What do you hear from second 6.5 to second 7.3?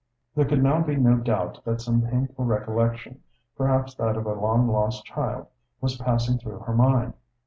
her mind.